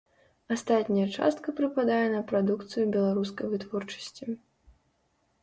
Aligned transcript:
Астатняя 0.53 1.03
частка 1.17 1.53
прыпадае 1.59 2.07
на 2.15 2.21
прадукцыю 2.33 2.83
беларускай 2.97 3.47
вытворчасці. 3.53 4.25